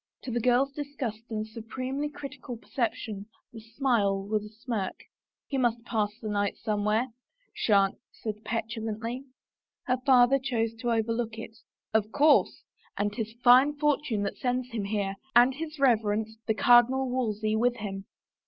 [0.23, 4.95] To the girl's disgusted and supremely critical percep tion the smile was a smirk.
[5.45, 7.09] "He must pass the night somewhere,"
[7.53, 9.25] she answered petulantly.
[9.83, 11.55] Her father chose to overlook it."
[11.93, 12.63] Of course—
[12.97, 17.75] and• 'tis fine fortune that sends him here, and his reverence, the Cardinal Wolsey, with
[17.75, 18.05] him.